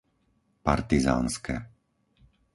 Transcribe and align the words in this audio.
Partizánske 0.67 1.55